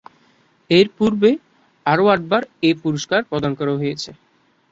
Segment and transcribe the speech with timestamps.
[0.69, 1.29] এরপূর্বে
[1.85, 4.09] আরও আটবার এ পুরস্কার প্রদান করা হয়েছে।